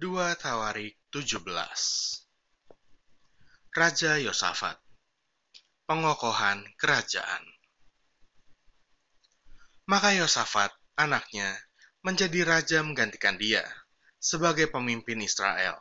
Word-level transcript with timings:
2 0.00 0.16
Tawarik 0.40 0.96
17 1.12 1.44
Raja 3.68 4.12
Yosafat 4.16 4.80
Pengokohan 5.84 6.64
Kerajaan 6.80 7.44
Maka 9.84 10.16
Yosafat, 10.16 10.72
anaknya, 10.96 11.52
menjadi 12.00 12.48
raja 12.48 12.80
menggantikan 12.80 13.36
dia 13.36 13.60
sebagai 14.16 14.72
pemimpin 14.72 15.20
Israel. 15.20 15.76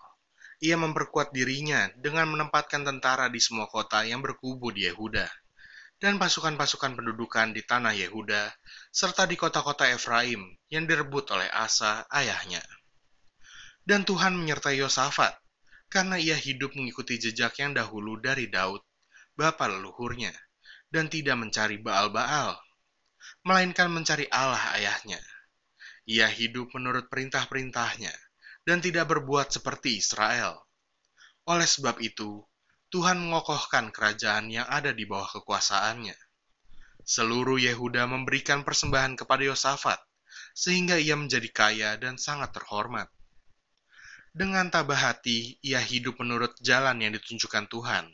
Ia 0.59 0.75
memperkuat 0.75 1.31
dirinya 1.31 1.87
dengan 1.95 2.27
menempatkan 2.27 2.83
tentara 2.83 3.31
di 3.31 3.39
semua 3.39 3.71
kota 3.71 4.03
yang 4.03 4.19
berkubu 4.19 4.75
di 4.75 4.83
Yehuda 4.83 5.31
dan 6.03 6.19
pasukan-pasukan 6.19 6.99
pendudukan 6.99 7.55
di 7.55 7.63
tanah 7.63 7.95
Yehuda 7.95 8.51
serta 8.91 9.23
di 9.23 9.39
kota-kota 9.39 9.87
Efraim 9.87 10.43
yang 10.67 10.83
direbut 10.83 11.23
oleh 11.31 11.47
Asa 11.47 12.03
ayahnya. 12.11 12.59
Dan 13.89 14.05
Tuhan 14.05 14.37
menyertai 14.37 14.77
Yosafat, 14.85 15.33
karena 15.89 16.21
ia 16.21 16.37
hidup 16.37 16.77
mengikuti 16.77 17.17
jejak 17.17 17.57
yang 17.57 17.73
dahulu 17.73 18.21
dari 18.21 18.45
Daud, 18.45 18.85
bapa 19.33 19.65
leluhurnya, 19.65 20.29
dan 20.93 21.09
tidak 21.09 21.33
mencari 21.41 21.81
Baal-Baal, 21.81 22.53
melainkan 23.49 23.89
mencari 23.89 24.29
Allah 24.29 24.61
ayahnya. 24.77 25.17
Ia 26.05 26.29
hidup 26.29 26.69
menurut 26.77 27.09
perintah-perintahnya, 27.09 28.13
dan 28.61 28.77
tidak 28.77 29.09
berbuat 29.09 29.49
seperti 29.49 29.97
Israel. 29.97 30.69
Oleh 31.49 31.65
sebab 31.65 31.97
itu, 31.97 32.45
Tuhan 32.93 33.17
mengokohkan 33.17 33.89
kerajaan 33.89 34.53
yang 34.53 34.69
ada 34.69 34.93
di 34.93 35.09
bawah 35.09 35.41
kekuasaannya. 35.41 36.13
Seluruh 37.01 37.57
Yehuda 37.57 38.05
memberikan 38.05 38.61
persembahan 38.61 39.17
kepada 39.17 39.49
Yosafat, 39.49 39.97
sehingga 40.53 41.01
ia 41.01 41.17
menjadi 41.17 41.49
kaya 41.49 41.97
dan 41.97 42.21
sangat 42.21 42.53
terhormat. 42.53 43.09
Dengan 44.29 44.69
tabah 44.69 45.09
hati, 45.09 45.57
ia 45.65 45.81
hidup 45.81 46.21
menurut 46.21 46.53
jalan 46.61 47.01
yang 47.01 47.17
ditunjukkan 47.17 47.65
Tuhan. 47.65 48.05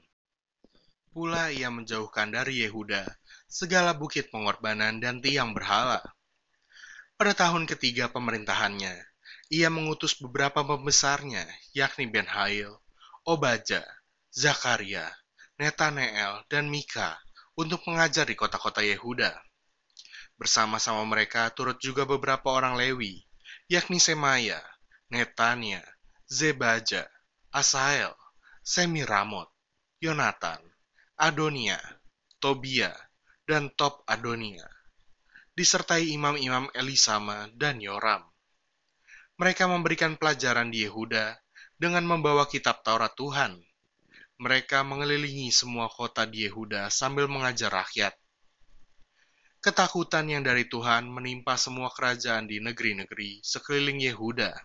Pula 1.12 1.52
ia 1.52 1.68
menjauhkan 1.68 2.32
dari 2.32 2.64
Yehuda 2.64 3.04
segala 3.52 3.92
bukit 3.92 4.32
pengorbanan 4.32 5.04
dan 5.04 5.20
tiang 5.20 5.52
berhala. 5.52 6.00
Pada 7.20 7.36
tahun 7.36 7.68
ketiga 7.68 8.12
pemerintahannya, 8.12 8.96
ia 9.52 9.68
mengutus 9.68 10.16
beberapa 10.20 10.64
pembesarnya, 10.64 11.48
yakni 11.76 12.08
Ben 12.08 12.28
Hail, 12.28 12.80
Obaja, 13.28 13.84
Zakaria, 14.32 15.08
Netaneel, 15.60 16.44
dan 16.52 16.68
Mika 16.68 17.20
untuk 17.60 17.84
mengajar 17.88 18.28
di 18.28 18.36
kota-kota 18.36 18.84
Yehuda. 18.84 19.36
Bersama-sama 20.36 21.04
mereka 21.08 21.48
turut 21.56 21.80
juga 21.80 22.04
beberapa 22.04 22.52
orang 22.52 22.76
Lewi, 22.76 23.24
yakni 23.72 24.04
Semaya, 24.04 24.60
Netania, 25.08 25.80
Zebaja, 26.26 27.06
Asael, 27.54 28.10
Semiramot, 28.66 29.46
Yonatan, 30.02 30.58
Adonia, 31.22 31.78
Tobia, 32.42 32.90
dan 33.46 33.70
Top 33.78 34.02
Adonia, 34.10 34.66
disertai 35.54 36.10
imam-imam 36.18 36.66
Elisama 36.74 37.46
dan 37.54 37.78
Yoram. 37.78 38.26
Mereka 39.38 39.70
memberikan 39.70 40.18
pelajaran 40.18 40.74
di 40.74 40.90
Yehuda 40.90 41.38
dengan 41.78 42.02
membawa 42.10 42.50
kitab 42.50 42.82
Taurat 42.82 43.14
Tuhan. 43.14 43.62
Mereka 44.42 44.82
mengelilingi 44.82 45.54
semua 45.54 45.94
kota 45.94 46.26
di 46.26 46.50
Yehuda 46.50 46.90
sambil 46.90 47.30
mengajar 47.30 47.70
rakyat. 47.70 48.18
Ketakutan 49.62 50.26
yang 50.26 50.42
dari 50.42 50.66
Tuhan 50.66 51.06
menimpa 51.06 51.54
semua 51.54 51.94
kerajaan 51.94 52.50
di 52.50 52.58
negeri-negeri 52.58 53.46
sekeliling 53.46 54.02
Yehuda 54.10 54.58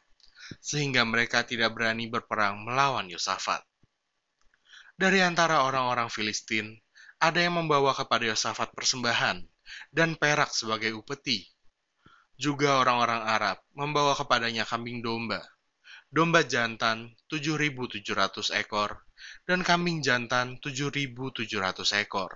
sehingga 0.59 1.07
mereka 1.07 1.47
tidak 1.47 1.79
berani 1.79 2.11
berperang 2.11 2.67
melawan 2.67 3.07
Yosafat. 3.07 3.63
Dari 4.99 5.23
antara 5.23 5.63
orang-orang 5.65 6.11
Filistin, 6.11 6.77
ada 7.23 7.39
yang 7.39 7.57
membawa 7.57 7.95
kepada 7.95 8.27
Yosafat 8.27 8.75
persembahan 8.75 9.45
dan 9.95 10.19
perak 10.19 10.51
sebagai 10.51 10.91
upeti. 10.97 11.47
Juga 12.41 12.81
orang-orang 12.81 13.23
Arab 13.29 13.57
membawa 13.77 14.17
kepadanya 14.17 14.65
kambing 14.65 15.05
domba, 15.05 15.45
domba 16.09 16.41
jantan 16.43 17.13
7.700 17.29 18.57
ekor, 18.57 19.05
dan 19.45 19.61
kambing 19.61 20.01
jantan 20.01 20.57
7.700 20.59 21.47
ekor. 22.01 22.33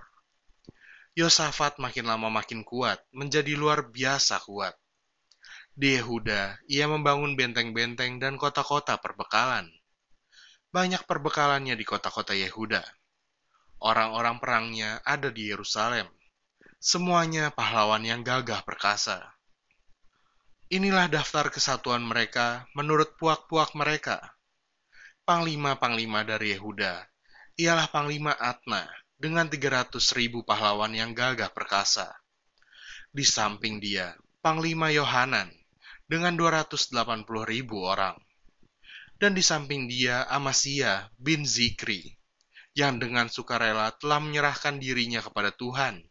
Yosafat 1.17 1.81
makin 1.81 2.05
lama 2.05 2.29
makin 2.29 2.61
kuat, 2.61 3.01
menjadi 3.15 3.57
luar 3.57 3.89
biasa 3.89 4.45
kuat. 4.45 4.77
Di 5.75 5.99
Yehuda, 5.99 6.63
ia 6.71 6.87
membangun 6.87 7.35
benteng-benteng 7.35 8.15
dan 8.15 8.39
kota-kota 8.39 8.95
perbekalan. 8.95 9.67
Banyak 10.71 11.03
perbekalannya 11.03 11.75
di 11.75 11.83
kota-kota 11.83 12.31
Yehuda. 12.31 12.79
Orang-orang 13.83 14.39
perangnya 14.39 15.03
ada 15.03 15.27
di 15.27 15.51
Yerusalem. 15.51 16.07
Semuanya 16.79 17.51
pahlawan 17.51 18.07
yang 18.07 18.23
gagah 18.23 18.63
perkasa. 18.63 19.19
Inilah 20.71 21.11
daftar 21.11 21.51
kesatuan 21.51 22.07
mereka 22.07 22.71
menurut 22.71 23.19
puak-puak 23.19 23.75
mereka. 23.75 24.23
Panglima-panglima 25.27 26.23
dari 26.23 26.55
Yehuda 26.55 27.03
ialah 27.59 27.91
Panglima 27.91 28.31
Atna 28.31 28.87
dengan 29.19 29.51
300 29.51 29.91
ribu 30.15 30.39
pahlawan 30.47 30.95
yang 30.95 31.11
gagah 31.11 31.51
perkasa. 31.51 32.15
Di 33.11 33.27
samping 33.27 33.83
dia, 33.83 34.15
Panglima 34.39 34.87
Yohanan 34.87 35.64
dengan 36.05 36.37
280 36.37 37.25
ribu 37.49 37.81
orang. 37.81 38.17
Dan 39.15 39.31
di 39.33 39.41
samping 39.41 39.87
dia 39.87 40.27
Amasya 40.27 41.09
bin 41.15 41.47
Zikri, 41.47 42.03
yang 42.75 42.99
dengan 42.99 43.31
sukarela 43.31 43.95
telah 43.95 44.19
menyerahkan 44.19 44.77
dirinya 44.77 45.23
kepada 45.23 45.55
Tuhan, 45.55 46.03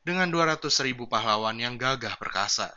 dengan 0.00 0.32
200 0.32 0.64
ribu 0.88 1.06
pahlawan 1.06 1.60
yang 1.60 1.76
gagah 1.76 2.16
perkasa. 2.16 2.72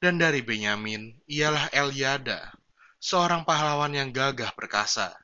Dan 0.00 0.20
dari 0.20 0.44
Benyamin, 0.44 1.24
ialah 1.28 1.72
Eliada, 1.72 2.52
seorang 3.00 3.48
pahlawan 3.48 3.92
yang 3.96 4.12
gagah 4.12 4.52
perkasa, 4.52 5.16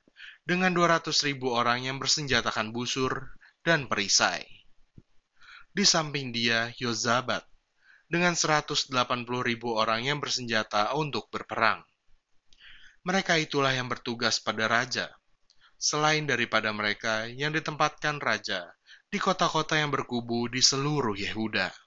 dengan 0.48 0.72
200 0.72 1.12
ribu 1.28 1.52
orang 1.52 1.84
yang 1.84 2.00
bersenjatakan 2.00 2.72
busur 2.72 3.36
dan 3.60 3.84
perisai. 3.88 4.44
Di 5.76 5.84
samping 5.84 6.32
dia, 6.32 6.72
Yozabat, 6.80 7.44
dengan 8.06 8.38
180 8.38 8.90
ribu 9.42 9.74
orang 9.74 10.06
yang 10.06 10.18
bersenjata 10.22 10.94
untuk 10.94 11.26
berperang. 11.30 11.82
Mereka 13.06 13.38
itulah 13.38 13.70
yang 13.70 13.86
bertugas 13.86 14.42
pada 14.42 14.66
raja, 14.66 15.10
selain 15.78 16.26
daripada 16.26 16.74
mereka 16.74 17.30
yang 17.30 17.54
ditempatkan 17.54 18.18
raja 18.18 18.66
di 19.06 19.22
kota-kota 19.22 19.78
yang 19.78 19.94
berkubu 19.94 20.50
di 20.50 20.58
seluruh 20.58 21.14
Yehuda. 21.14 21.85